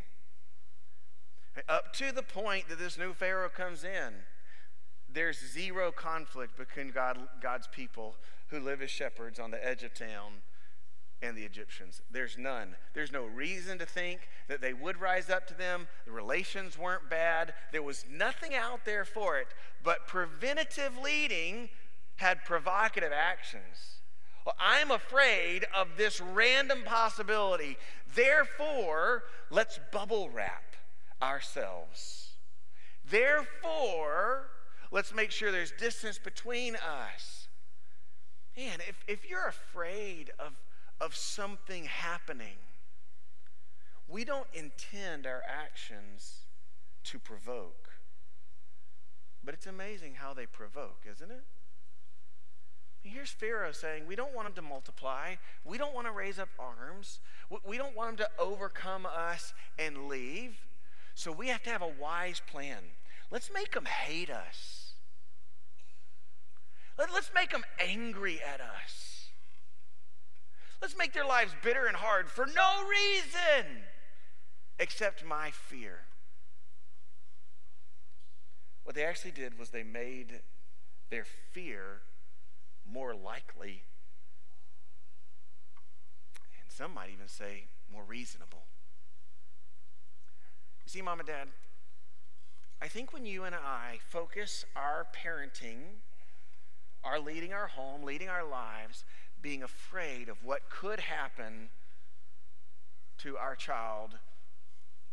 [1.69, 4.13] Up to the point that this new Pharaoh comes in,
[5.13, 8.15] there's zero conflict between God, God's people
[8.47, 10.41] who live as shepherds on the edge of town
[11.21, 12.01] and the Egyptians.
[12.09, 12.75] There's none.
[12.93, 15.87] There's no reason to think that they would rise up to them.
[16.05, 17.53] The relations weren't bad.
[17.71, 19.47] There was nothing out there for it.
[19.83, 21.69] But preventative leading
[22.17, 24.01] had provocative actions.
[24.45, 27.77] Well, I'm afraid of this random possibility.
[28.15, 30.75] Therefore, let's bubble wrap
[31.21, 32.29] ourselves.
[33.07, 34.47] Therefore,
[34.91, 37.47] let's make sure there's distance between us.
[38.57, 40.53] Man, if, if you're afraid of,
[41.01, 42.57] of something happening,
[44.07, 46.41] we don't intend our actions
[47.05, 47.89] to provoke.
[49.43, 51.43] But it's amazing how they provoke, isn't it?
[53.03, 55.35] Here's Pharaoh saying, We don't want them to multiply.
[55.65, 57.19] We don't want to raise up arms.
[57.67, 60.59] We don't want them to overcome us and leave.
[61.15, 62.77] So we have to have a wise plan.
[63.31, 64.93] Let's make them hate us.
[66.97, 69.10] Let's make them angry at us.
[70.81, 73.83] Let's make their lives bitter and hard for no reason
[74.79, 75.99] except my fear.
[78.83, 80.41] What they actually did was they made
[81.11, 82.01] their fear
[82.91, 83.83] more likely,
[86.59, 88.63] and some might even say more reasonable.
[90.83, 91.49] You see, mom and dad,
[92.81, 95.99] I think when you and I focus our parenting,
[97.03, 99.05] our leading our home, leading our lives,
[99.41, 101.69] being afraid of what could happen
[103.19, 104.17] to our child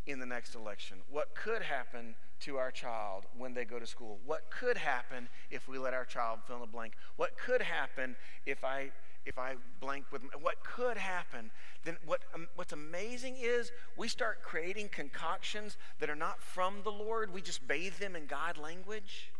[0.05, 4.19] in the next election, what could happen to our child when they go to school?
[4.25, 6.93] What could happen if we let our child fill in the blank?
[7.17, 8.15] What could happen
[8.45, 8.91] if I
[9.25, 11.51] if I blank with what could happen?
[11.83, 16.91] Then what um, what's amazing is we start creating concoctions that are not from the
[16.91, 17.33] Lord.
[17.33, 19.31] We just bathe them in God language.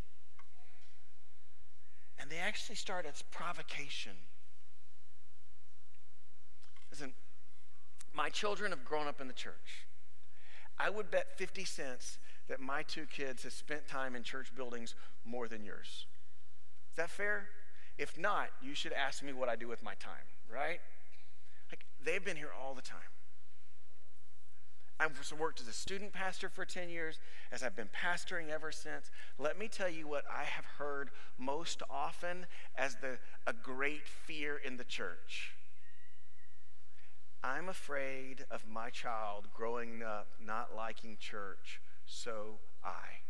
[2.19, 4.11] And they actually start as provocation.
[6.91, 7.13] Listen,
[8.13, 9.85] my children have grown up in the church.
[10.77, 14.95] I would bet 50 cents that my two kids have spent time in church buildings
[15.25, 16.05] more than yours.
[16.91, 17.49] Is that fair?
[17.97, 20.79] If not, you should ask me what I do with my time, right?
[21.69, 22.99] Like, they've been here all the time.
[24.99, 27.19] I've worked as a student pastor for 10 years,
[27.53, 29.11] as I've been pastoring ever since.
[29.37, 32.45] Let me tell you what I have heard most often
[32.77, 35.53] as the, a great fear in the church.
[37.43, 43.21] I'm afraid of my child growing up not liking church so I.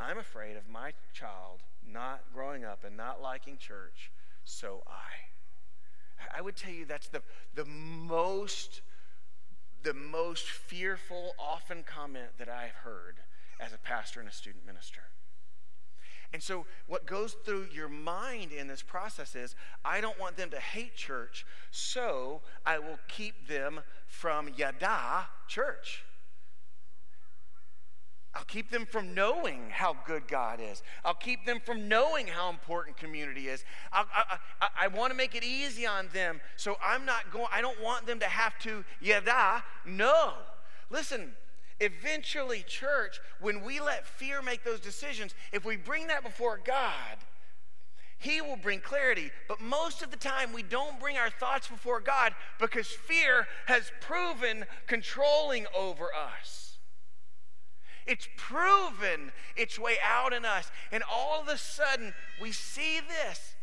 [0.00, 4.10] I'm afraid of my child not growing up and not liking church,
[4.44, 6.36] so I.
[6.36, 7.22] I would tell you that's the,
[7.54, 8.82] the most
[9.84, 13.20] the most fearful, often comment that I've heard
[13.60, 15.02] as a pastor and a student minister.
[16.32, 20.50] And so, what goes through your mind in this process is I don't want them
[20.50, 26.04] to hate church, so I will keep them from yada church.
[28.34, 30.82] I'll keep them from knowing how good God is.
[31.04, 33.64] I'll keep them from knowing how important community is.
[33.90, 37.48] I, I, I, I want to make it easy on them, so I'm not going.
[37.52, 39.64] I don't want them to have to yada.
[39.86, 40.34] No,
[40.90, 41.32] listen.
[41.80, 47.18] Eventually, church, when we let fear make those decisions, if we bring that before God,
[48.18, 49.30] He will bring clarity.
[49.46, 53.92] But most of the time, we don't bring our thoughts before God because fear has
[54.00, 56.78] proven controlling over us.
[58.08, 60.70] It's proven its way out in us.
[60.90, 63.54] And all of a sudden, we see this.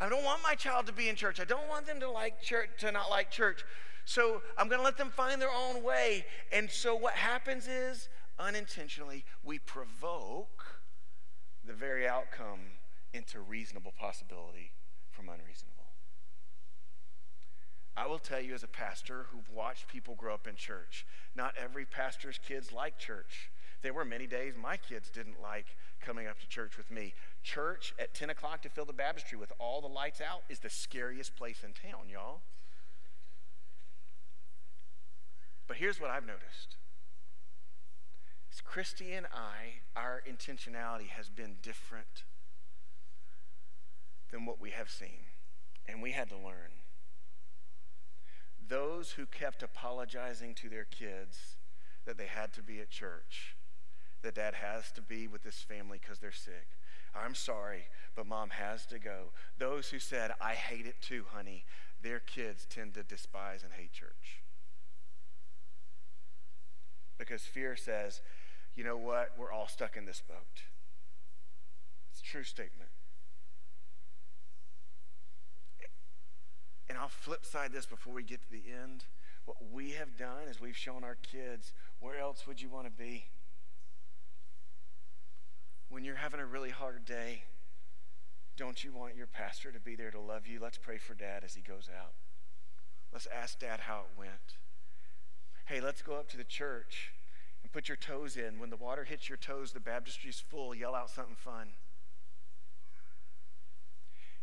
[0.00, 1.38] I don't want my child to be in church.
[1.38, 3.62] I don't want them to like church to not like church.
[4.04, 6.24] So I'm going to let them find their own way.
[6.52, 10.80] And so what happens is unintentionally we provoke
[11.66, 12.60] the very outcome
[13.12, 14.72] into reasonable possibility
[15.10, 15.74] from unreasonable.
[17.96, 21.54] I will tell you as a pastor who've watched people grow up in church, not
[21.62, 23.50] every pastor's kids like church.
[23.82, 27.14] There were many days my kids didn't like coming up to church with me.
[27.42, 30.70] Church at 10 o'clock to fill the baptistry with all the lights out is the
[30.70, 32.40] scariest place in town, y'all.
[35.66, 36.76] But here's what I've noticed.
[38.52, 42.24] As Christy and I, our intentionality has been different
[44.30, 45.26] than what we have seen.
[45.86, 46.72] And we had to learn.
[48.66, 51.56] Those who kept apologizing to their kids
[52.06, 53.56] that they had to be at church
[54.24, 56.66] that dad has to be with this family because they're sick.
[57.14, 57.84] I'm sorry,
[58.16, 59.32] but mom has to go.
[59.58, 61.64] Those who said, I hate it too, honey,
[62.02, 64.42] their kids tend to despise and hate church.
[67.18, 68.20] Because fear says,
[68.74, 69.32] you know what?
[69.38, 70.62] We're all stuck in this boat.
[72.10, 72.90] It's a true statement.
[76.88, 79.04] And I'll flip side this before we get to the end.
[79.46, 82.90] What we have done is we've shown our kids where else would you want to
[82.90, 83.24] be?
[85.94, 87.44] when you're having a really hard day,
[88.56, 90.58] don't you want your pastor to be there to love you?
[90.60, 92.14] Let's pray for dad as he goes out.
[93.12, 94.58] Let's ask dad how it went.
[95.66, 97.12] Hey, let's go up to the church
[97.62, 98.58] and put your toes in.
[98.58, 100.74] When the water hits your toes, the baptistry's full.
[100.74, 101.68] Yell out something fun.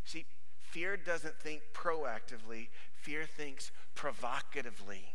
[0.04, 0.26] See,
[0.60, 5.14] fear doesn't think proactively, fear thinks provocatively.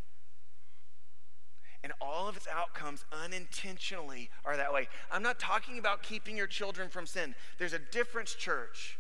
[1.82, 4.88] And all of its outcomes unintentionally are that way.
[5.10, 7.34] I'm not talking about keeping your children from sin.
[7.58, 8.98] There's a difference, church,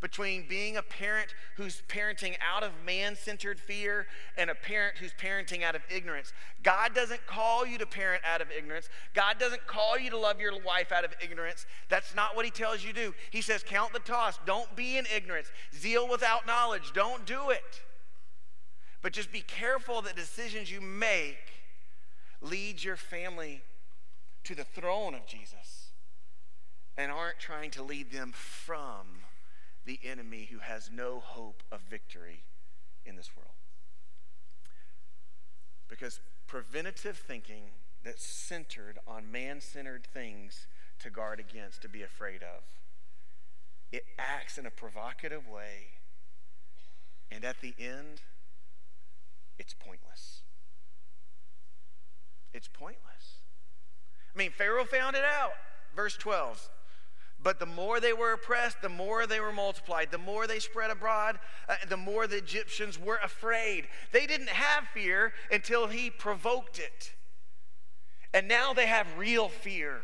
[0.00, 4.06] between being a parent who's parenting out of man centered fear
[4.36, 6.32] and a parent who's parenting out of ignorance.
[6.62, 8.88] God doesn't call you to parent out of ignorance.
[9.14, 11.66] God doesn't call you to love your wife out of ignorance.
[11.88, 13.14] That's not what He tells you to do.
[13.30, 14.38] He says, Count the toss.
[14.46, 15.48] Don't be in ignorance.
[15.76, 16.92] Zeal without knowledge.
[16.94, 17.82] Don't do it.
[19.02, 21.38] But just be careful that decisions you make
[22.40, 23.62] lead your family
[24.44, 25.90] to the throne of Jesus
[26.96, 29.17] and aren't trying to lead them from
[29.88, 32.42] the enemy who has no hope of victory
[33.06, 33.54] in this world.
[35.88, 37.62] Because preventative thinking
[38.04, 40.66] that's centered on man centered things
[40.98, 42.64] to guard against, to be afraid of,
[43.90, 45.86] it acts in a provocative way.
[47.30, 48.20] And at the end,
[49.58, 50.42] it's pointless.
[52.52, 53.38] It's pointless.
[54.34, 55.52] I mean, Pharaoh found it out.
[55.96, 56.68] Verse 12.
[57.40, 60.10] But the more they were oppressed, the more they were multiplied.
[60.10, 63.86] The more they spread abroad, uh, the more the Egyptians were afraid.
[64.12, 67.12] They didn't have fear until he provoked it.
[68.34, 70.00] And now they have real fear.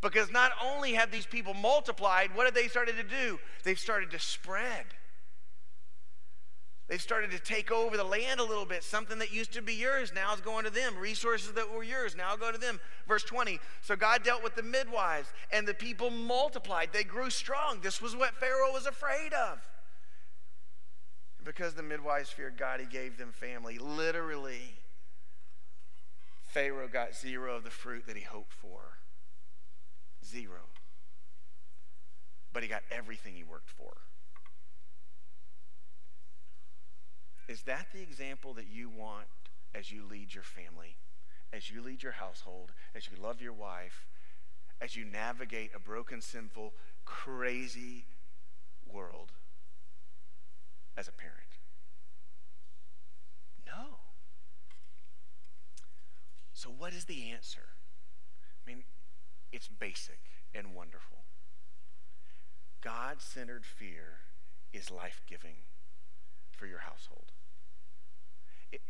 [0.00, 3.38] Because not only have these people multiplied, what have they started to do?
[3.64, 4.86] They've started to spread.
[6.90, 8.82] They've started to take over the land a little bit.
[8.82, 10.96] Something that used to be yours now is going to them.
[10.98, 12.80] Resources that were yours now go to them.
[13.06, 13.60] Verse 20.
[13.80, 16.88] So God dealt with the midwives, and the people multiplied.
[16.92, 17.78] They grew strong.
[17.80, 19.60] This was what Pharaoh was afraid of.
[21.38, 23.78] And because the midwives feared God, he gave them family.
[23.78, 24.74] Literally,
[26.46, 28.98] Pharaoh got zero of the fruit that he hoped for.
[30.26, 30.62] Zero.
[32.52, 33.92] But he got everything he worked for.
[37.50, 39.26] Is that the example that you want
[39.74, 40.94] as you lead your family,
[41.52, 44.06] as you lead your household, as you love your wife,
[44.80, 46.72] as you navigate a broken, sinful,
[47.04, 48.04] crazy
[48.88, 49.32] world
[50.96, 51.58] as a parent?
[53.66, 53.96] No.
[56.54, 57.70] So, what is the answer?
[58.64, 58.84] I mean,
[59.50, 60.20] it's basic
[60.54, 61.24] and wonderful.
[62.80, 64.20] God centered fear
[64.72, 65.56] is life giving
[66.52, 67.32] for your household.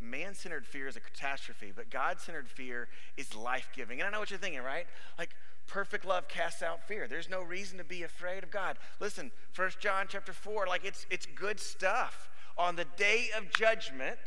[0.00, 4.00] Man centered fear is a catastrophe, but God centered fear is life giving.
[4.00, 4.86] And I know what you're thinking, right?
[5.18, 5.30] Like,
[5.66, 7.06] perfect love casts out fear.
[7.08, 8.76] There's no reason to be afraid of God.
[8.98, 12.28] Listen, First John chapter 4, like it's it's good stuff.
[12.58, 14.18] On the day of judgment,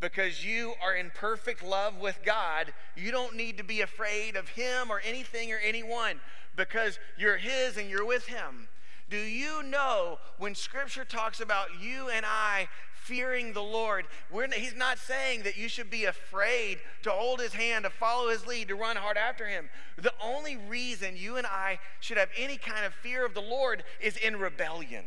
[0.00, 4.48] because you are in perfect love with God, you don't need to be afraid of
[4.50, 6.20] him or anything or anyone
[6.54, 8.68] because you're his and you're with him.
[9.08, 12.68] Do you know when scripture talks about you and I
[13.06, 14.06] fearing the Lord,
[14.52, 18.46] he's not saying that you should be afraid to hold his hand, to follow his
[18.46, 19.68] lead, to run hard after him.
[19.96, 23.84] The only reason you and I should have any kind of fear of the Lord
[24.00, 25.04] is in rebellion.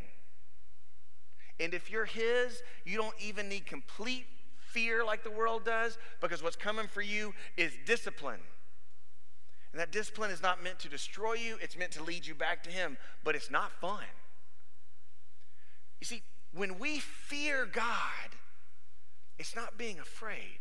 [1.59, 4.25] And if you're his, you don't even need complete
[4.69, 8.39] fear like the world does because what's coming for you is discipline.
[9.73, 12.63] And that discipline is not meant to destroy you, it's meant to lead you back
[12.63, 14.05] to Him, but it's not fun.
[15.99, 16.23] You see,
[16.53, 18.35] when we fear God,
[19.37, 20.59] it's not being afraid.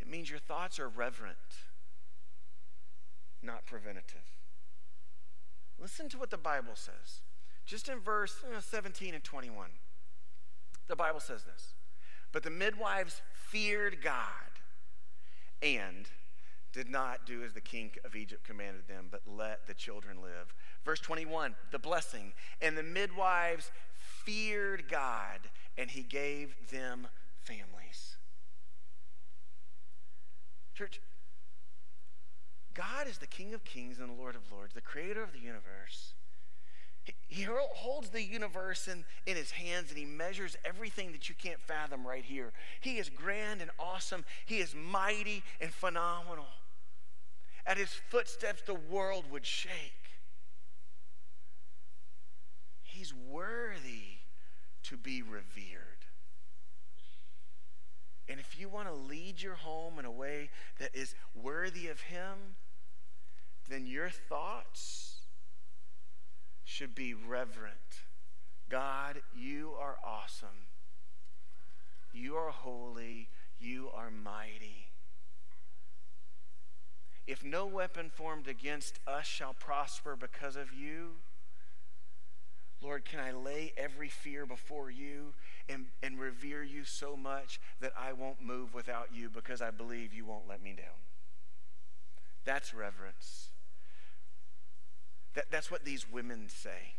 [0.00, 1.36] It means your thoughts are reverent,
[3.42, 4.24] not preventative.
[5.80, 7.22] Listen to what the Bible says.
[7.66, 9.68] Just in verse you know, 17 and 21,
[10.88, 11.74] the Bible says this
[12.32, 14.14] But the midwives feared God
[15.62, 16.06] and
[16.72, 20.54] did not do as the king of Egypt commanded them, but let the children live.
[20.84, 22.32] Verse 21, the blessing.
[22.62, 25.40] And the midwives feared God,
[25.76, 27.08] and he gave them
[27.40, 28.16] families.
[30.74, 31.00] Church,
[32.74, 35.40] God is the King of kings and the Lord of lords, the creator of the
[35.40, 36.14] universe.
[37.28, 41.60] He holds the universe in, in his hands and he measures everything that you can't
[41.60, 42.52] fathom right here.
[42.80, 44.24] He is grand and awesome.
[44.46, 46.46] He is mighty and phenomenal.
[47.66, 50.00] At his footsteps, the world would shake.
[52.82, 54.18] He's worthy
[54.84, 56.00] to be revered.
[58.28, 62.00] And if you want to lead your home in a way that is worthy of
[62.00, 62.56] Him,
[63.68, 65.16] then your thoughts
[66.64, 68.04] should be reverent.
[68.68, 70.68] God, you are awesome.
[72.12, 73.28] You are holy.
[73.58, 74.89] You are mighty.
[77.30, 81.10] If no weapon formed against us shall prosper because of you,
[82.82, 85.34] Lord, can I lay every fear before you
[85.68, 90.12] and, and revere you so much that I won't move without you because I believe
[90.12, 90.98] you won't let me down?
[92.44, 93.50] That's reverence.
[95.34, 96.94] That, that's what these women say.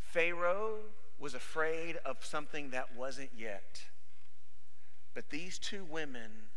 [0.00, 0.78] Pharaoh
[1.20, 3.84] was afraid of something that wasn't yet.
[5.14, 6.47] But these two women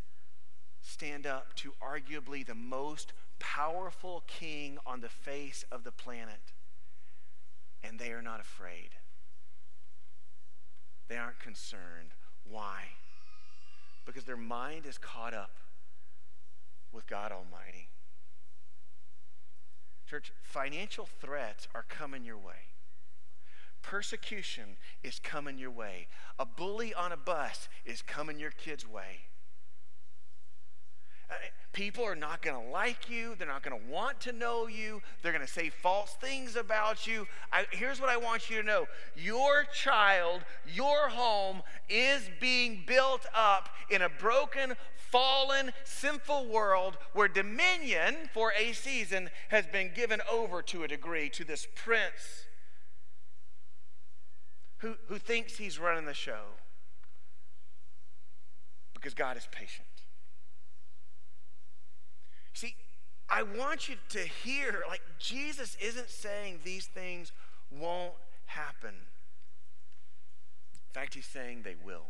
[0.82, 6.53] stand up to arguably the most powerful king on the face of the planet,
[7.84, 8.89] and they are not afraid.
[11.07, 12.13] They aren't concerned.
[12.49, 12.84] Why?
[14.05, 15.51] Because their mind is caught up
[16.91, 17.89] with God Almighty.
[20.07, 22.67] Church, financial threats are coming your way.
[23.82, 26.07] Persecution is coming your way.
[26.38, 29.30] A bully on a bus is coming your kid's way.
[31.73, 33.34] People are not going to like you.
[33.38, 35.01] They're not going to want to know you.
[35.21, 37.27] They're going to say false things about you.
[37.53, 40.41] I, here's what I want you to know your child,
[40.73, 48.51] your home is being built up in a broken, fallen, sinful world where dominion for
[48.59, 52.47] a season has been given over to a degree to this prince
[54.79, 56.55] who, who thinks he's running the show
[58.93, 59.88] because God is patient.
[62.62, 62.76] See,
[63.28, 67.32] I want you to hear like Jesus isn't saying these things
[67.72, 68.14] won't
[68.45, 68.93] happen.
[68.93, 72.05] In fact, he's saying they will.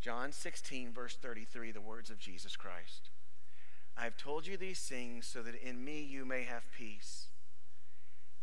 [0.00, 3.10] John 16, verse 33, the words of Jesus Christ.
[3.98, 7.26] I have told you these things so that in me you may have peace.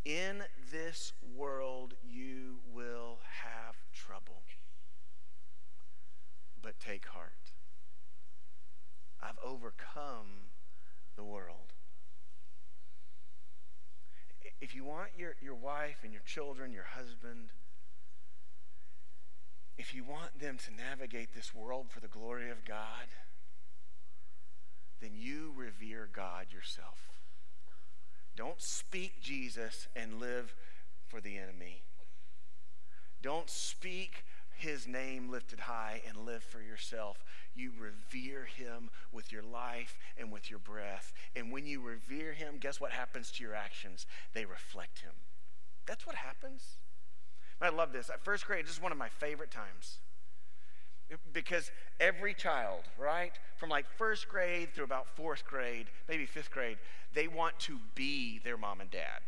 [0.06, 4.44] In this world you will have trouble.
[6.62, 7.54] But take heart.
[9.20, 10.49] I've overcome
[11.20, 11.74] the world.
[14.62, 17.50] If you want your, your wife and your children, your husband,
[19.78, 23.08] if you want them to navigate this world for the glory of God,
[25.02, 27.20] then you revere God yourself.
[28.38, 30.56] Don't speak Jesus and live
[31.06, 31.82] for the enemy.
[33.22, 34.24] Don't speak
[34.60, 37.24] his name lifted high and live for yourself.
[37.56, 41.14] You revere him with your life and with your breath.
[41.36, 44.06] And when you revere him, guess what happens to your actions?
[44.34, 45.14] They reflect him.
[45.86, 46.78] That's what happens.
[47.62, 48.10] I love this.
[48.10, 49.98] At first grade, this is one of my favorite times.
[51.34, 56.78] Because every child, right, from like first grade through about fourth grade, maybe fifth grade,
[57.14, 59.22] they want to be their mom and dad.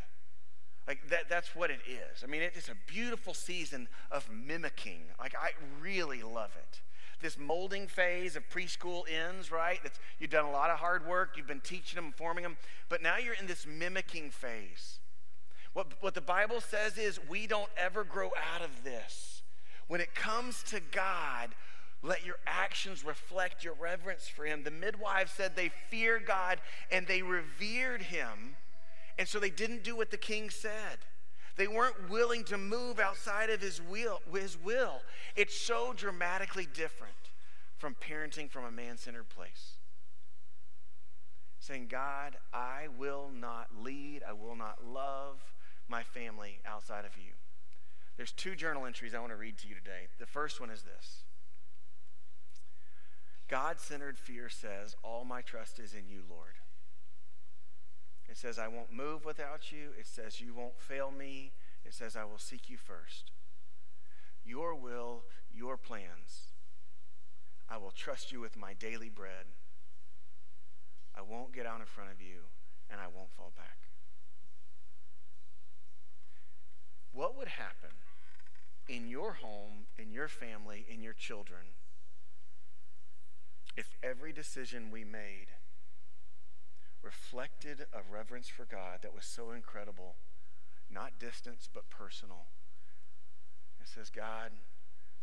[0.88, 2.24] Like that, that's what it is.
[2.24, 5.04] I mean, it's a beautiful season of mimicking.
[5.20, 5.52] Like I
[5.82, 6.82] really love it.
[7.22, 9.80] This molding phase of preschool ends, right?
[9.84, 11.38] That's, you've done a lot of hard work.
[11.38, 12.58] You've been teaching them, forming them,
[12.90, 15.00] but now you're in this mimicking phase.
[15.74, 19.44] What, what the Bible says is we don't ever grow out of this.
[19.88, 21.50] When it comes to God,
[22.04, 24.64] let your actions reflect your reverence for Him.
[24.64, 26.60] The midwives said they feared God
[26.92, 28.56] and they revered Him
[29.22, 30.98] and so they didn't do what the king said.
[31.56, 35.04] They weren't willing to move outside of his will, his will.
[35.36, 37.14] It's so dramatically different
[37.78, 39.74] from parenting from a man centered place.
[41.60, 45.54] Saying, God, I will not lead, I will not love
[45.88, 47.34] my family outside of you.
[48.18, 50.08] There's two journal entries I want to read to you today.
[50.18, 51.26] The first one is this
[53.48, 56.56] God centered fear says, All my trust is in you, Lord.
[58.32, 59.90] It says, I won't move without you.
[60.00, 61.52] It says, You won't fail me.
[61.84, 63.32] It says, I will seek you first.
[64.46, 65.24] Your will,
[65.54, 66.54] your plans.
[67.70, 69.48] I will trust you with my daily bread.
[71.14, 72.48] I won't get out in front of you,
[72.90, 73.90] and I won't fall back.
[77.12, 77.92] What would happen
[78.88, 81.76] in your home, in your family, in your children,
[83.76, 85.48] if every decision we made
[87.04, 90.16] reflected a reverence for God that was so incredible,
[90.90, 92.46] not distance, but personal.
[93.82, 94.52] It says, God,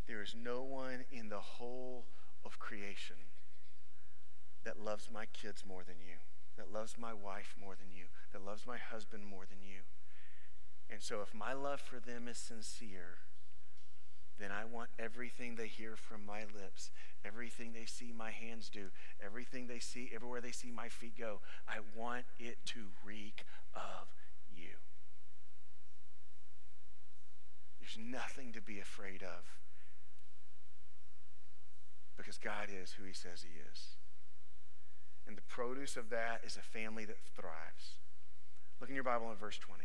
[0.07, 2.05] there is no one in the whole
[2.43, 3.15] of creation
[4.63, 6.17] that loves my kids more than you,
[6.57, 9.81] that loves my wife more than you, that loves my husband more than you.
[10.89, 13.19] And so if my love for them is sincere,
[14.39, 16.91] then I want everything they hear from my lips,
[17.25, 18.85] everything they see my hands do,
[19.23, 23.43] everything they see, everywhere they see my feet go, I want it to reek
[23.75, 24.07] of
[24.55, 24.79] you.
[27.79, 29.59] There's nothing to be afraid of
[32.15, 33.95] because God is who He says He is.
[35.27, 37.97] And the produce of that is a family that thrives.
[38.79, 39.83] Look in your Bible in verse 20.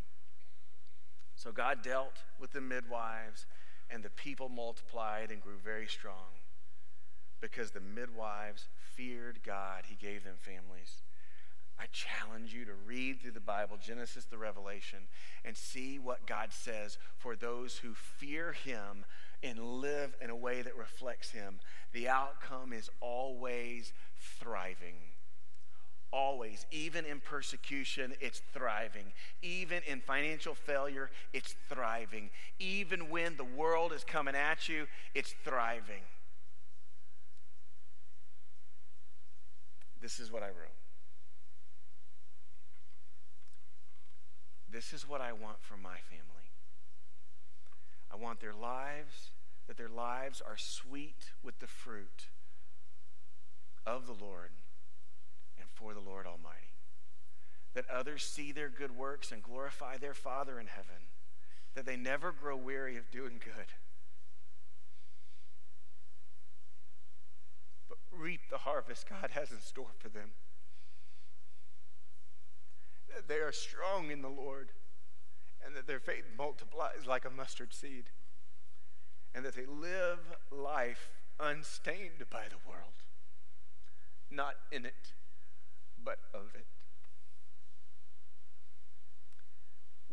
[1.36, 3.46] So God dealt with the midwives
[3.90, 6.34] and the people multiplied and grew very strong
[7.40, 9.84] because the midwives feared God.
[9.86, 11.02] He gave them families.
[11.78, 15.00] I challenge you to read through the Bible, Genesis to Revelation,
[15.44, 19.04] and see what God says for those who fear Him
[19.42, 21.58] and live in a way that reflects Him.
[21.92, 24.94] The outcome is always thriving.
[26.14, 26.64] Always.
[26.70, 29.06] Even in persecution, it's thriving.
[29.42, 32.30] Even in financial failure, it's thriving.
[32.60, 36.02] Even when the world is coming at you, it's thriving.
[40.00, 40.78] This is what I wrote.
[44.70, 46.50] This is what I want for my family.
[48.12, 49.30] I want their lives,
[49.66, 52.28] that their lives are sweet with the fruit
[53.84, 54.50] of the Lord
[55.84, 56.72] for the Lord Almighty.
[57.74, 61.10] That others see their good works and glorify their Father in heaven.
[61.74, 63.66] That they never grow weary of doing good.
[67.88, 70.30] But reap the harvest God has in store for them.
[73.14, 74.70] That they are strong in the Lord
[75.66, 78.04] and that their faith multiplies like a mustard seed.
[79.34, 80.18] And that they live
[80.50, 81.10] life
[81.40, 83.02] unstained by the world,
[84.30, 85.12] not in it
[86.04, 86.66] but of it.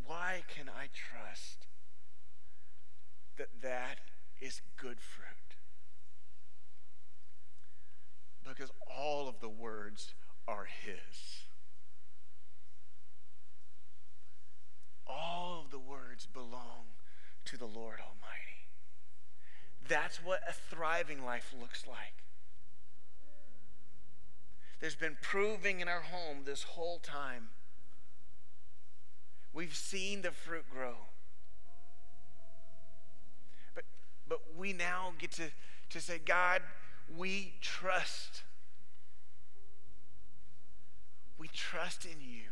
[0.05, 1.67] Why can I trust
[3.37, 3.99] that that
[4.39, 5.27] is good fruit?
[8.47, 10.13] Because all of the words
[10.47, 11.43] are His.
[15.07, 16.87] All of the words belong
[17.45, 18.67] to the Lord Almighty.
[19.87, 22.23] That's what a thriving life looks like.
[24.81, 27.49] There's been proving in our home this whole time.
[29.53, 30.95] We've seen the fruit grow.
[33.75, 33.83] But,
[34.27, 35.51] but we now get to,
[35.91, 36.63] to say, God,
[37.15, 38.41] we trust.
[41.37, 42.49] We trust in you.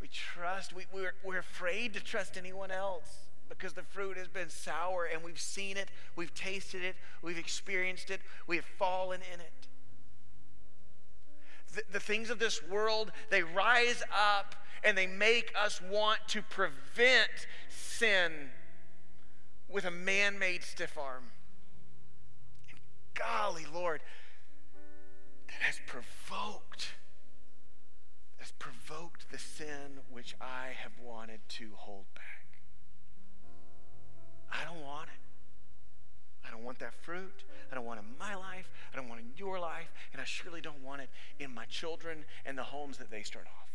[0.00, 0.72] We trust.
[0.72, 3.25] We, we're, we're afraid to trust anyone else.
[3.48, 8.10] Because the fruit has been sour and we've seen it, we've tasted it, we've experienced
[8.10, 9.52] it, we have fallen in it.
[11.74, 16.42] The, the things of this world, they rise up and they make us want to
[16.42, 17.30] prevent
[17.68, 18.32] sin
[19.68, 21.24] with a man made stiff arm.
[22.68, 22.78] And
[23.14, 24.00] golly, Lord,
[25.48, 26.94] that has provoked
[28.46, 32.25] has provoked the sin which I have wanted to hold back.
[34.58, 36.46] I don't want it.
[36.46, 37.44] I don't want that fruit.
[37.70, 38.70] I don't want it in my life.
[38.92, 39.92] I don't want it in your life.
[40.12, 43.46] And I surely don't want it in my children and the homes that they start
[43.46, 43.68] off.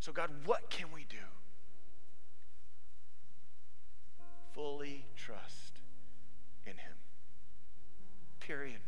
[0.00, 1.16] So, God, what can we do?
[4.54, 5.80] Fully trust
[6.66, 6.94] in Him.
[8.40, 8.80] Period.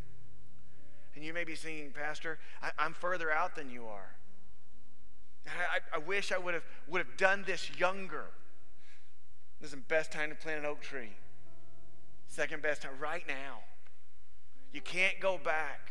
[1.14, 4.14] And you may be thinking, Pastor, I, am further out than you are.
[5.46, 8.26] I, I, wish I would have, would have done this younger.
[9.60, 11.10] This is the best time to plant an oak tree.
[12.28, 13.60] Second best time, right now.
[14.72, 15.90] You can't go back.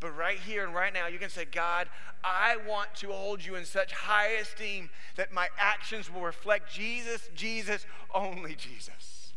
[0.00, 1.88] But right here and right now, you can say, God,
[2.24, 7.28] I want to hold you in such high esteem that my actions will reflect Jesus,
[7.34, 7.84] Jesus,
[8.14, 9.34] only Jesus.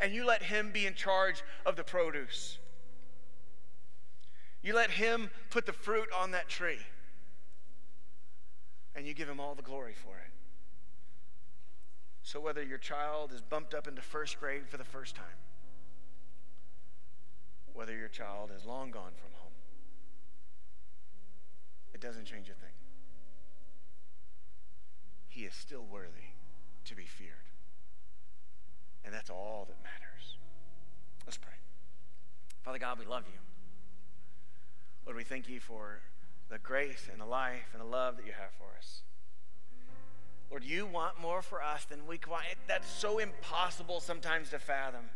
[0.00, 2.58] And you let Him be in charge of the produce.
[4.60, 6.80] You let Him put the fruit on that tree.
[8.96, 10.33] And you give Him all the glory for it.
[12.24, 15.36] So whether your child is bumped up into first grade for the first time,
[17.74, 19.52] whether your child is long gone from home.
[21.92, 22.72] It doesn't change a thing.
[25.28, 26.32] He is still worthy
[26.86, 27.50] to be feared.
[29.04, 30.38] And that's all that matters.
[31.26, 31.52] Let's pray.
[32.62, 33.38] Father God, we love you.
[35.04, 36.00] Lord, we thank you for
[36.48, 39.02] the grace and the life and the love that you have for us.
[40.54, 42.38] Lord, you want more for us than we can.
[42.68, 45.10] That's so impossible sometimes to fathom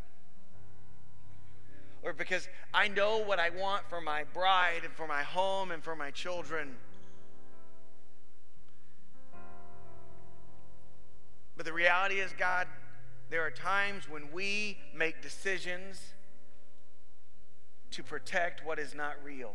[2.02, 5.80] or because I know what I want for my bride and for my home and
[5.80, 6.74] for my children.
[11.56, 12.66] But the reality is, God,
[13.30, 16.00] there are times when we make decisions
[17.92, 19.54] to protect what is not real.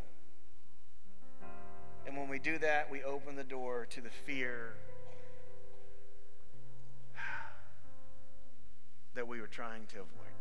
[2.07, 4.75] And when we do that, we open the door to the fear
[9.15, 10.33] that we were trying to avoid.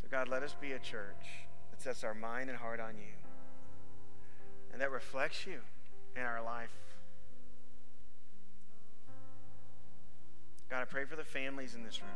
[0.00, 3.14] So, God, let us be a church that sets our mind and heart on you
[4.72, 5.60] and that reflects you
[6.16, 6.70] in our life.
[10.68, 12.10] God, I pray for the families in this room.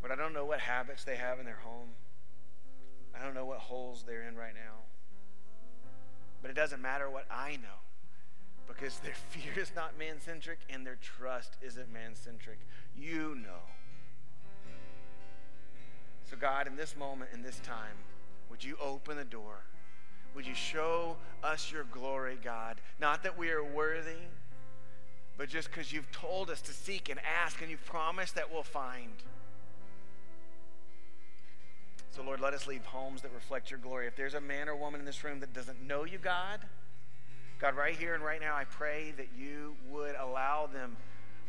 [0.00, 1.88] But I don't know what habits they have in their home.
[3.18, 4.82] I don't know what holes they're in right now.
[6.40, 7.91] But it doesn't matter what I know
[8.66, 12.58] because their fear is not man centric and their trust isn't man centric.
[12.96, 13.62] You know.
[16.30, 17.96] So, God, in this moment, in this time,
[18.48, 19.64] would you open the door?
[20.34, 22.80] Would you show us your glory, God?
[22.98, 24.28] Not that we are worthy,
[25.36, 28.62] but just because you've told us to seek and ask, and you've promised that we'll
[28.62, 29.12] find.
[32.16, 34.06] So, Lord, let us leave homes that reflect your glory.
[34.06, 36.60] If there's a man or woman in this room that doesn't know you, God,
[37.62, 40.96] God, right here and right now, I pray that you would allow them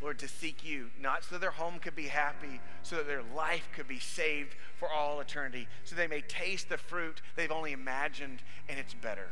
[0.02, 3.68] Lord, to seek you, not so their home could be happy, so that their life
[3.74, 8.40] could be saved for all eternity, so they may taste the fruit they've only imagined
[8.68, 9.28] and it's better.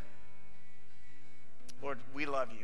[1.82, 2.60] Lord, we love you.